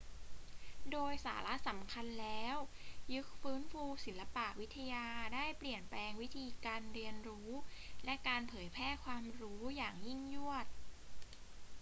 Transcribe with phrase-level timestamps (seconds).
[0.91, 2.55] โดยสาระสำคัญแล้ว
[3.13, 7.49] ยุคฟื้นฟูศิลปวิทยาได้เปลี่ยนแปลงวิธีการเรียนรู้
[8.05, 10.65] และการเผยแพร่ความรู้อย่างยิ่งยวด